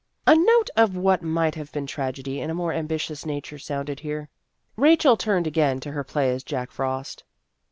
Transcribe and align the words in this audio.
A 0.25 0.35
note 0.35 0.71
of 0.75 0.97
what 0.97 1.21
might 1.21 1.53
have 1.53 1.71
been 1.71 1.85
tragedy 1.85 2.39
in 2.41 2.49
a 2.49 2.55
more 2.55 2.73
ambitious 2.73 3.23
nature 3.23 3.59
sounded 3.59 3.99
here. 3.99 4.29
Rachel 4.75 5.15
turned 5.15 5.45
again 5.45 5.79
to 5.81 5.91
her 5.91 6.03
play 6.03 6.31
as 6.31 6.43
Jack 6.43 6.71
Frost. 6.71 7.23